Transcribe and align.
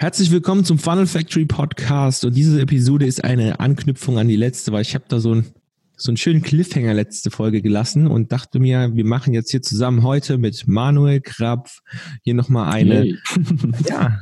Herzlich 0.00 0.30
willkommen 0.30 0.64
zum 0.64 0.78
Funnel 0.78 1.08
Factory 1.08 1.44
Podcast 1.44 2.24
und 2.24 2.36
diese 2.36 2.60
Episode 2.60 3.04
ist 3.04 3.24
eine 3.24 3.58
Anknüpfung 3.58 4.16
an 4.16 4.28
die 4.28 4.36
letzte, 4.36 4.70
weil 4.70 4.82
ich 4.82 4.94
habe 4.94 5.06
da 5.08 5.18
so 5.18 5.34
ein 5.34 5.46
so 5.96 6.12
einen 6.12 6.16
schönen 6.16 6.40
Cliffhanger 6.40 6.94
letzte 6.94 7.32
Folge 7.32 7.60
gelassen 7.60 8.06
und 8.06 8.30
dachte 8.30 8.60
mir, 8.60 8.94
wir 8.94 9.04
machen 9.04 9.34
jetzt 9.34 9.50
hier 9.50 9.60
zusammen 9.60 10.04
heute 10.04 10.38
mit 10.38 10.68
Manuel 10.68 11.20
Krapf 11.20 11.80
hier 12.22 12.34
nochmal 12.34 12.72
eine, 12.72 13.00
hey. 13.00 13.18
ja, 13.88 14.20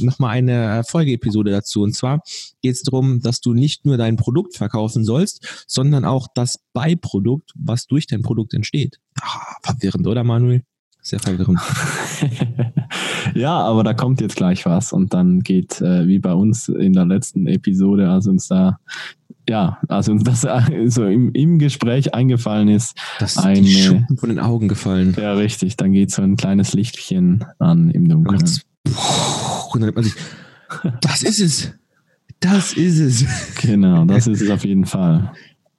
nochmal 0.00 0.32
eine 0.36 0.82
Folgeepisode 0.86 1.50
dazu. 1.50 1.80
Und 1.80 1.94
zwar 1.94 2.20
geht 2.60 2.74
es 2.74 2.82
darum, 2.82 3.22
dass 3.22 3.40
du 3.40 3.54
nicht 3.54 3.86
nur 3.86 3.96
dein 3.96 4.16
Produkt 4.16 4.54
verkaufen 4.54 5.06
sollst, 5.06 5.64
sondern 5.66 6.04
auch 6.04 6.28
das 6.34 6.58
Beiprodukt, 6.74 7.52
was 7.54 7.86
durch 7.86 8.06
dein 8.06 8.20
Produkt 8.20 8.52
entsteht. 8.52 8.98
Ah, 9.22 9.56
verwirrend, 9.62 10.06
oder 10.06 10.22
Manuel? 10.22 10.64
Sehr 11.06 11.20
verwirrend. 11.20 11.60
ja, 13.34 13.52
aber 13.52 13.84
da 13.84 13.92
kommt 13.92 14.22
jetzt 14.22 14.36
gleich 14.36 14.64
was 14.64 14.90
und 14.90 15.12
dann 15.12 15.40
geht, 15.40 15.82
äh, 15.82 16.08
wie 16.08 16.18
bei 16.18 16.32
uns 16.32 16.68
in 16.68 16.94
der 16.94 17.04
letzten 17.04 17.46
Episode, 17.46 18.08
als 18.08 18.26
uns 18.26 18.48
da 18.48 18.78
ja, 19.46 19.78
also 19.88 20.12
uns 20.12 20.24
das 20.24 20.46
so 20.86 21.04
im, 21.04 21.30
im 21.32 21.58
Gespräch 21.58 22.14
eingefallen 22.14 22.68
ist. 22.68 22.96
Das 23.18 23.36
eine, 23.36 23.60
die 23.60 23.74
Schuppen 23.74 24.16
von 24.16 24.30
den 24.30 24.38
Augen 24.38 24.68
gefallen. 24.68 25.14
Ja, 25.20 25.34
richtig. 25.34 25.76
Dann 25.76 25.92
geht 25.92 26.10
so 26.10 26.22
ein 26.22 26.36
kleines 26.36 26.72
Lichtchen 26.72 27.44
an 27.58 27.90
im 27.90 28.08
Dunkeln. 28.08 28.42
Und 28.42 29.80
dann 29.80 29.88
hat 29.88 29.94
man 29.94 30.04
sich, 30.04 30.14
das 31.02 31.22
ist 31.22 31.40
es. 31.40 31.72
Das 32.40 32.72
ist 32.72 32.98
es. 32.98 33.26
Genau, 33.60 34.06
das 34.06 34.26
ist 34.26 34.40
es 34.40 34.50
auf 34.50 34.64
jeden 34.64 34.86
Fall. 34.86 35.30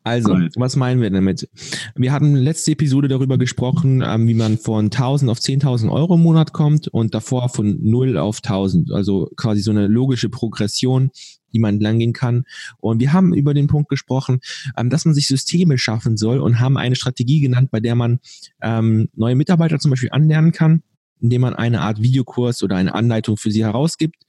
Also, 0.05 0.37
was 0.55 0.75
meinen 0.75 1.01
wir 1.01 1.09
damit? 1.09 1.49
Wir 1.95 2.13
hatten 2.13 2.35
letzte 2.35 2.73
Episode 2.73 3.07
darüber 3.07 3.39
gesprochen, 3.39 4.03
ähm, 4.05 4.27
wie 4.27 4.35
man 4.35 4.59
von 4.59 4.91
1000 4.91 5.31
auf 5.31 5.39
10.000 5.39 5.91
Euro 5.91 6.13
im 6.13 6.21
Monat 6.21 6.53
kommt 6.53 6.87
und 6.87 7.15
davor 7.15 7.49
von 7.49 7.79
0 7.81 8.19
auf 8.19 8.43
1000. 8.43 8.91
Also 8.91 9.31
quasi 9.35 9.61
so 9.61 9.71
eine 9.71 9.87
logische 9.87 10.29
Progression, 10.29 11.09
die 11.53 11.57
man 11.57 11.79
langgehen 11.79 12.13
kann. 12.13 12.43
Und 12.77 12.99
wir 12.99 13.13
haben 13.13 13.33
über 13.33 13.55
den 13.55 13.65
Punkt 13.65 13.89
gesprochen, 13.89 14.41
ähm, 14.77 14.91
dass 14.91 15.05
man 15.05 15.15
sich 15.15 15.25
Systeme 15.25 15.79
schaffen 15.79 16.17
soll 16.17 16.39
und 16.39 16.59
haben 16.59 16.77
eine 16.77 16.95
Strategie 16.95 17.39
genannt, 17.39 17.71
bei 17.71 17.79
der 17.79 17.95
man 17.95 18.19
ähm, 18.61 19.09
neue 19.15 19.33
Mitarbeiter 19.33 19.79
zum 19.79 19.89
Beispiel 19.89 20.11
anlernen 20.11 20.51
kann 20.51 20.83
indem 21.21 21.41
man 21.41 21.55
eine 21.55 21.79
Art 21.81 22.03
Videokurs 22.03 22.61
oder 22.61 22.75
eine 22.75 22.93
Anleitung 22.93 23.37
für 23.37 23.49
sie 23.49 23.63
herausgibt 23.63 24.25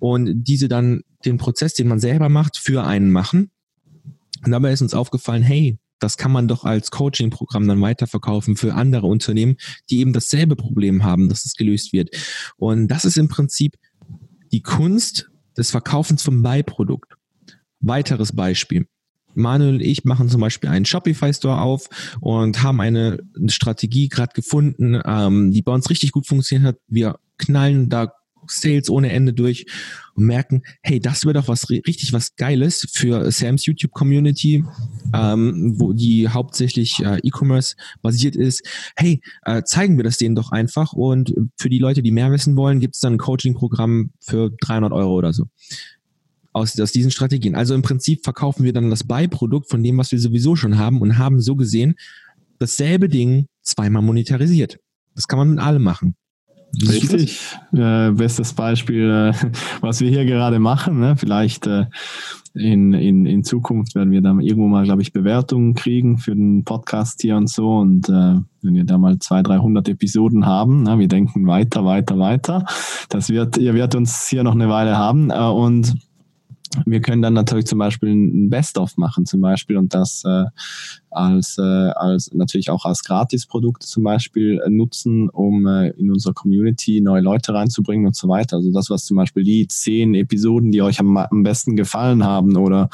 und 0.00 0.42
diese 0.42 0.68
dann 0.68 1.02
den 1.24 1.38
Prozess, 1.38 1.74
den 1.74 1.86
man 1.86 2.00
selber 2.00 2.28
macht, 2.28 2.58
für 2.58 2.84
einen 2.84 3.12
machen 3.12 3.50
und 4.44 4.52
dabei 4.52 4.72
ist 4.72 4.82
uns 4.82 4.94
aufgefallen, 4.94 5.42
hey, 5.42 5.78
das 5.98 6.16
kann 6.16 6.32
man 6.32 6.48
doch 6.48 6.64
als 6.64 6.90
Coaching-Programm 6.90 7.66
dann 7.66 7.80
weiterverkaufen 7.80 8.56
für 8.56 8.74
andere 8.74 9.06
Unternehmen, 9.06 9.56
die 9.90 10.00
eben 10.00 10.12
dasselbe 10.12 10.56
Problem 10.56 11.04
haben, 11.04 11.28
dass 11.28 11.46
es 11.46 11.54
gelöst 11.54 11.92
wird. 11.92 12.10
Und 12.56 12.88
das 12.88 13.04
ist 13.04 13.16
im 13.16 13.28
Prinzip 13.28 13.76
die 14.52 14.62
Kunst 14.62 15.30
des 15.56 15.70
Verkaufens 15.70 16.22
vom 16.22 16.42
Beiprodukt. 16.42 17.14
Weiteres 17.80 18.32
Beispiel. 18.32 18.86
Manuel 19.34 19.74
und 19.74 19.80
ich 19.80 20.04
machen 20.04 20.28
zum 20.28 20.40
Beispiel 20.40 20.70
einen 20.70 20.84
Shopify-Store 20.84 21.60
auf 21.60 21.88
und 22.20 22.62
haben 22.62 22.80
eine 22.80 23.18
Strategie 23.48 24.08
gerade 24.08 24.32
gefunden, 24.32 25.00
ähm, 25.04 25.50
die 25.50 25.62
bei 25.62 25.72
uns 25.72 25.90
richtig 25.90 26.12
gut 26.12 26.26
funktioniert 26.26 26.68
hat. 26.68 26.76
Wir 26.86 27.18
knallen 27.38 27.88
da 27.88 28.12
Sales 28.50 28.90
ohne 28.90 29.10
Ende 29.12 29.32
durch 29.32 29.66
und 30.14 30.26
merken, 30.26 30.62
hey, 30.82 31.00
das 31.00 31.24
wäre 31.24 31.34
doch 31.34 31.48
was 31.48 31.70
richtig 31.70 32.12
was 32.12 32.36
Geiles 32.36 32.86
für 32.92 33.30
Sams 33.30 33.66
YouTube 33.66 33.92
Community, 33.92 34.64
ähm, 35.12 35.74
wo 35.76 35.92
die 35.92 36.28
hauptsächlich 36.28 37.00
äh, 37.04 37.18
E-Commerce 37.22 37.76
basiert 38.02 38.36
ist. 38.36 38.66
Hey, 38.96 39.20
äh, 39.44 39.62
zeigen 39.64 39.96
wir 39.96 40.04
das 40.04 40.18
denen 40.18 40.34
doch 40.34 40.52
einfach 40.52 40.92
und 40.92 41.34
für 41.56 41.68
die 41.68 41.78
Leute, 41.78 42.02
die 42.02 42.12
mehr 42.12 42.30
wissen 42.30 42.56
wollen, 42.56 42.80
gibt 42.80 42.94
es 42.94 43.00
dann 43.00 43.14
ein 43.14 43.18
Coaching-Programm 43.18 44.10
für 44.20 44.50
300 44.60 44.92
Euro 44.92 45.14
oder 45.14 45.32
so. 45.32 45.46
Aus, 46.52 46.78
aus 46.78 46.92
diesen 46.92 47.10
Strategien. 47.10 47.56
Also 47.56 47.74
im 47.74 47.82
Prinzip 47.82 48.22
verkaufen 48.22 48.62
wir 48.62 48.72
dann 48.72 48.88
das 48.88 49.02
Beiprodukt 49.02 49.68
von 49.68 49.82
dem, 49.82 49.98
was 49.98 50.12
wir 50.12 50.20
sowieso 50.20 50.54
schon 50.54 50.78
haben 50.78 51.00
und 51.00 51.18
haben 51.18 51.40
so 51.40 51.56
gesehen 51.56 51.96
dasselbe 52.58 53.08
Ding 53.08 53.46
zweimal 53.62 54.02
monetarisiert. 54.02 54.78
Das 55.14 55.26
kann 55.26 55.38
man 55.38 55.50
mit 55.50 55.58
allem 55.60 55.82
machen. 55.82 56.16
Richtig. 56.82 57.40
Äh, 57.72 58.10
bestes 58.10 58.52
Beispiel, 58.52 59.32
äh, 59.32 59.48
was 59.80 60.00
wir 60.00 60.10
hier 60.10 60.24
gerade 60.24 60.58
machen. 60.58 61.00
Ne? 61.00 61.16
Vielleicht 61.16 61.66
äh, 61.66 61.86
in, 62.54 62.92
in, 62.92 63.26
in 63.26 63.42
Zukunft 63.42 63.94
werden 63.94 64.12
wir 64.12 64.22
dann 64.22 64.40
irgendwo 64.40 64.68
mal, 64.68 64.84
glaube 64.84 65.02
ich, 65.02 65.12
Bewertungen 65.12 65.74
kriegen 65.74 66.18
für 66.18 66.34
den 66.34 66.64
Podcast 66.64 67.20
hier 67.20 67.36
und 67.36 67.50
so. 67.50 67.76
Und 67.76 68.08
äh, 68.08 68.40
wenn 68.62 68.74
wir 68.74 68.84
da 68.84 68.96
mal 68.96 69.18
200, 69.18 69.48
300 69.48 69.88
Episoden 69.88 70.46
haben, 70.46 70.84
ne? 70.84 70.98
wir 70.98 71.08
denken 71.08 71.46
weiter, 71.46 71.84
weiter, 71.84 72.18
weiter. 72.18 72.64
Das 73.08 73.28
wird, 73.28 73.56
ihr 73.58 73.74
werdet 73.74 73.96
uns 73.96 74.28
hier 74.28 74.44
noch 74.44 74.54
eine 74.54 74.68
Weile 74.68 74.96
haben. 74.96 75.30
Äh, 75.30 75.34
und 75.34 75.94
wir 76.86 77.00
können 77.00 77.22
dann 77.22 77.34
natürlich 77.34 77.66
zum 77.66 77.78
Beispiel 77.78 78.10
ein 78.10 78.50
Best-of 78.50 78.96
machen, 78.96 79.26
zum 79.26 79.40
Beispiel, 79.40 79.76
und 79.76 79.94
das 79.94 80.22
äh, 80.24 80.44
als, 81.10 81.58
äh, 81.58 81.62
als 81.62 82.32
natürlich 82.32 82.70
auch 82.70 82.84
als 82.84 83.04
Gratis-Produkt 83.04 83.82
zum 83.82 84.04
Beispiel 84.04 84.60
äh, 84.64 84.70
nutzen, 84.70 85.28
um 85.28 85.66
äh, 85.66 85.90
in 85.90 86.10
unserer 86.10 86.34
Community 86.34 87.00
neue 87.00 87.22
Leute 87.22 87.54
reinzubringen 87.54 88.06
und 88.06 88.16
so 88.16 88.28
weiter. 88.28 88.56
Also 88.56 88.72
das, 88.72 88.90
was 88.90 89.04
zum 89.04 89.16
Beispiel 89.16 89.44
die 89.44 89.68
zehn 89.68 90.14
Episoden, 90.14 90.72
die 90.72 90.82
euch 90.82 91.00
am, 91.00 91.16
am 91.16 91.42
besten 91.42 91.76
gefallen 91.76 92.24
haben, 92.24 92.56
oder 92.56 92.88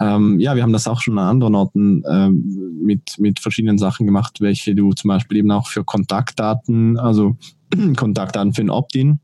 ähm, 0.00 0.40
ja, 0.40 0.56
wir 0.56 0.62
haben 0.62 0.72
das 0.72 0.88
auch 0.88 1.00
schon 1.00 1.18
an 1.18 1.28
anderen 1.28 1.54
Orten 1.54 2.02
ähm, 2.08 2.80
mit, 2.82 3.18
mit 3.18 3.40
verschiedenen 3.40 3.78
Sachen 3.78 4.06
gemacht, 4.06 4.40
welche 4.40 4.74
du 4.74 4.92
zum 4.92 5.08
Beispiel 5.08 5.38
eben 5.38 5.50
auch 5.50 5.68
für 5.68 5.84
Kontaktdaten, 5.84 6.98
also 6.98 7.36
Kontaktdaten 7.96 8.52
für 8.52 8.62
ein 8.62 8.70
Opt-in, 8.70 9.20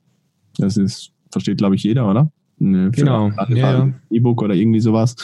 das 0.58 0.76
ist, 0.76 1.12
versteht 1.30 1.58
glaube 1.58 1.74
ich 1.74 1.82
jeder, 1.82 2.08
oder? 2.08 2.30
Ne, 2.58 2.90
genau. 2.90 3.30
Ja, 3.48 3.88
E-Book 4.10 4.42
oder 4.42 4.54
irgendwie 4.54 4.80
sowas. 4.80 5.14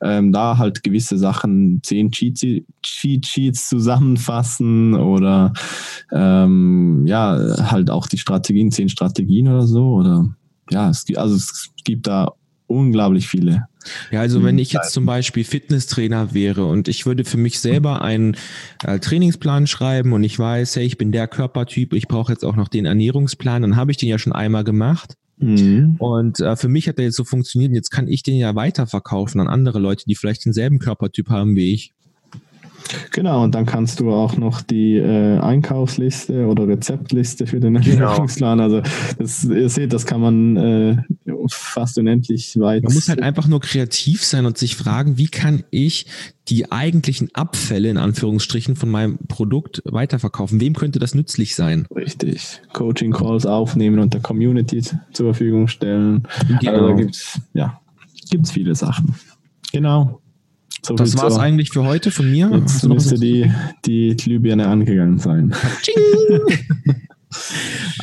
Ähm, 0.00 0.32
da 0.32 0.58
halt 0.58 0.82
gewisse 0.82 1.16
Sachen, 1.16 1.80
zehn 1.84 2.10
Cheat, 2.10 2.64
Cheat 2.82 3.26
Sheets 3.26 3.68
zusammenfassen 3.68 4.94
oder 4.94 5.52
ähm, 6.10 7.04
ja, 7.06 7.38
halt 7.70 7.88
auch 7.88 8.08
die 8.08 8.18
Strategien, 8.18 8.72
zehn 8.72 8.88
Strategien 8.88 9.46
oder 9.46 9.66
so. 9.66 9.94
Oder 9.94 10.34
ja, 10.70 10.90
es 10.90 11.04
gibt, 11.04 11.18
also 11.18 11.36
es 11.36 11.70
gibt 11.84 12.08
da 12.08 12.32
unglaublich 12.66 13.28
viele. 13.28 13.68
Ja, 14.10 14.20
also 14.20 14.42
wenn 14.42 14.58
ich 14.58 14.72
jetzt 14.72 14.92
zum 14.92 15.06
Beispiel 15.06 15.44
Fitnesstrainer 15.44 16.34
wäre 16.34 16.66
und 16.66 16.88
ich 16.88 17.06
würde 17.06 17.24
für 17.24 17.36
mich 17.36 17.60
selber 17.60 18.02
einen 18.02 18.36
äh, 18.84 18.98
Trainingsplan 18.98 19.66
schreiben 19.66 20.12
und 20.12 20.24
ich 20.24 20.38
weiß, 20.38 20.76
hey, 20.76 20.84
ich 20.84 20.98
bin 20.98 21.12
der 21.12 21.28
Körpertyp, 21.28 21.92
ich 21.92 22.08
brauche 22.08 22.32
jetzt 22.32 22.44
auch 22.44 22.56
noch 22.56 22.68
den 22.68 22.86
Ernährungsplan, 22.86 23.62
dann 23.62 23.76
habe 23.76 23.90
ich 23.90 23.96
den 23.96 24.08
ja 24.08 24.18
schon 24.18 24.32
einmal 24.32 24.64
gemacht. 24.64 25.16
Mhm. 25.38 25.96
Und 25.98 26.40
äh, 26.40 26.56
für 26.56 26.68
mich 26.68 26.88
hat 26.88 26.98
der 26.98 27.06
jetzt 27.06 27.16
so 27.16 27.24
funktioniert. 27.24 27.70
Und 27.70 27.74
jetzt 27.74 27.90
kann 27.90 28.08
ich 28.08 28.22
den 28.22 28.36
ja 28.36 28.54
weiterverkaufen 28.54 29.40
an 29.40 29.48
andere 29.48 29.78
Leute, 29.78 30.04
die 30.06 30.14
vielleicht 30.14 30.44
denselben 30.44 30.78
Körpertyp 30.78 31.28
haben 31.28 31.56
wie 31.56 31.72
ich. 31.72 31.92
Genau, 33.12 33.42
und 33.44 33.54
dann 33.54 33.66
kannst 33.66 34.00
du 34.00 34.12
auch 34.12 34.36
noch 34.36 34.60
die 34.60 34.96
äh, 34.96 35.38
Einkaufsliste 35.38 36.46
oder 36.46 36.66
Rezeptliste 36.66 37.46
für 37.46 37.60
den 37.60 37.74
genau. 37.74 38.06
Ernährungsplan. 38.06 38.58
Genau. 38.58 38.76
Also 38.76 39.14
das, 39.18 39.44
ihr 39.44 39.68
seht, 39.68 39.92
das 39.92 40.06
kann 40.06 40.20
man 40.20 40.56
äh, 40.56 40.96
fast 41.50 41.98
unendlich 41.98 42.58
weit. 42.58 42.84
Man 42.84 42.94
muss 42.94 43.08
halt 43.08 43.22
einfach 43.22 43.46
nur 43.46 43.60
kreativ 43.60 44.24
sein 44.24 44.46
und 44.46 44.58
sich 44.58 44.76
fragen, 44.76 45.18
wie 45.18 45.28
kann 45.28 45.64
ich 45.70 46.06
die 46.48 46.70
eigentlichen 46.70 47.34
Abfälle 47.34 47.88
in 47.88 47.98
Anführungsstrichen 47.98 48.76
von 48.76 48.90
meinem 48.90 49.18
Produkt 49.28 49.82
weiterverkaufen? 49.84 50.60
Wem 50.60 50.74
könnte 50.74 50.98
das 50.98 51.14
nützlich 51.14 51.54
sein? 51.54 51.86
Richtig. 51.94 52.60
Coaching 52.72 53.12
Calls 53.12 53.46
aufnehmen 53.46 53.98
und 53.98 54.14
der 54.14 54.20
Community 54.20 54.82
zur 54.82 55.26
Verfügung 55.26 55.68
stellen. 55.68 56.26
Genau. 56.60 56.72
Also 56.72 56.88
da 56.88 56.94
gibt's 56.94 57.40
ja 57.54 57.82
gibt's 58.32 58.50
viele 58.50 58.74
Sachen. 58.74 59.14
Genau. 59.72 60.20
So 60.84 60.94
das 60.94 61.16
war 61.16 61.28
es 61.28 61.38
eigentlich 61.38 61.70
für 61.70 61.84
heute 61.84 62.10
von 62.10 62.28
mir. 62.30 62.50
Jetzt 62.52 62.84
müsste 62.88 63.16
die, 63.16 63.52
die 63.84 64.16
Glühbirne 64.16 64.66
angegangen 64.66 65.18
sein. 65.18 65.54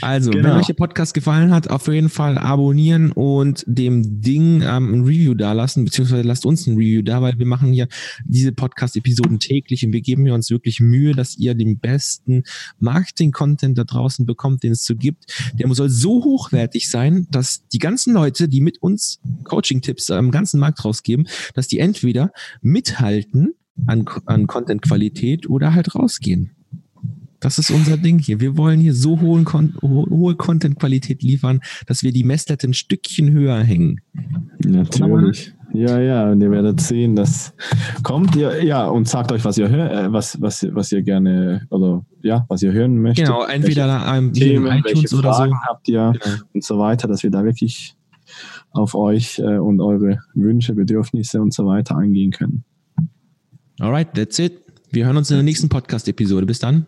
Also, 0.01 0.31
genau. 0.31 0.49
wenn 0.49 0.57
euch 0.57 0.67
der 0.67 0.73
Podcast 0.73 1.13
gefallen 1.13 1.51
hat, 1.51 1.69
auf 1.69 1.87
jeden 1.87 2.09
Fall 2.09 2.37
abonnieren 2.37 3.11
und 3.11 3.63
dem 3.67 4.21
Ding 4.21 4.61
ähm, 4.61 4.93
ein 4.93 5.01
Review 5.03 5.33
dalassen, 5.33 5.85
beziehungsweise 5.85 6.23
lasst 6.23 6.45
uns 6.45 6.67
ein 6.67 6.75
Review 6.75 7.01
da, 7.01 7.21
weil 7.21 7.37
wir 7.37 7.45
machen 7.45 7.71
hier 7.71 7.87
diese 8.25 8.51
Podcast-Episoden 8.51 9.39
täglich 9.39 9.85
und 9.85 9.93
wir 9.93 10.01
geben 10.01 10.23
mir 10.23 10.33
uns 10.33 10.49
wirklich 10.49 10.79
Mühe, 10.79 11.13
dass 11.13 11.37
ihr 11.37 11.55
den 11.55 11.79
besten 11.79 12.43
Marketing-Content 12.79 13.77
da 13.77 13.83
draußen 13.83 14.25
bekommt, 14.25 14.63
den 14.63 14.73
es 14.73 14.83
so 14.83 14.95
gibt. 14.95 15.25
Der 15.53 15.69
soll 15.73 15.89
so 15.89 16.23
hochwertig 16.23 16.89
sein, 16.89 17.27
dass 17.31 17.67
die 17.67 17.79
ganzen 17.79 18.13
Leute, 18.13 18.47
die 18.47 18.61
mit 18.61 18.81
uns 18.81 19.19
Coaching-Tipps 19.43 20.11
am 20.11 20.31
ganzen 20.31 20.59
Markt 20.59 20.83
rausgeben, 20.83 21.27
dass 21.53 21.67
die 21.67 21.79
entweder 21.79 22.31
mithalten 22.61 23.53
an, 23.87 24.05
an 24.25 24.47
Content-Qualität 24.47 25.49
oder 25.49 25.73
halt 25.73 25.95
rausgehen. 25.95 26.58
Das 27.39 27.57
ist 27.57 27.71
unser 27.71 27.97
Ding 27.97 28.19
hier. 28.19 28.39
Wir 28.39 28.57
wollen 28.57 28.79
hier 28.79 28.93
so 28.93 29.19
hohen 29.21 29.45
Kon 29.45 29.75
hohe 29.81 30.35
Content-Qualität 30.35 31.23
liefern, 31.23 31.61
dass 31.87 32.03
wir 32.03 32.11
die 32.11 32.23
Messlatte 32.23 32.67
ein 32.67 32.73
Stückchen 32.73 33.31
höher 33.31 33.59
hängen. 33.59 34.01
Natürlich. 34.65 35.53
Ja, 35.73 35.99
ja, 35.99 36.31
und 36.31 36.41
ihr 36.41 36.49
werdet 36.49 36.81
sehen, 36.81 37.15
das 37.15 37.53
kommt. 38.01 38.35
Ihr, 38.35 38.63
ja, 38.63 38.87
und 38.87 39.07
sagt 39.07 39.31
euch, 39.31 39.45
was 39.45 39.57
ihr 39.57 39.69
hört, 39.69 39.91
äh, 39.91 40.11
was, 40.11 40.41
was, 40.41 40.67
was 40.71 40.91
ihr 40.91 41.03
gerne 41.03 41.67
oder 41.69 42.03
ja, 42.21 42.45
was 42.49 42.63
ihr 42.63 42.71
hören 42.71 42.97
möchtet. 42.97 43.27
Genau, 43.27 43.43
entweder 43.43 43.87
welche 43.87 44.31
Themen, 44.31 44.65
iTunes 44.65 45.03
welche 45.03 45.15
oder 45.15 45.33
Fragen 45.33 45.51
so. 45.51 45.69
habt 45.69 45.87
ihr 45.87 46.13
genau. 46.21 46.35
und 46.53 46.63
so 46.63 46.79
weiter, 46.79 47.07
dass 47.07 47.21
wir 47.21 47.29
da 47.29 47.43
wirklich 47.43 47.95
auf 48.71 48.95
euch 48.95 49.39
äh, 49.39 49.57
und 49.57 49.79
eure 49.79 50.19
Wünsche, 50.33 50.73
Bedürfnisse 50.73 51.41
und 51.41 51.53
so 51.53 51.65
weiter 51.65 51.97
eingehen 51.97 52.31
können. 52.31 52.63
Alright, 53.79 54.13
that's 54.13 54.39
it. 54.39 54.61
Wir 54.91 55.05
hören 55.05 55.17
uns 55.17 55.29
in 55.29 55.37
der 55.37 55.43
nächsten 55.43 55.69
Podcast-Episode. 55.69 56.45
Bis 56.45 56.59
dann. 56.59 56.87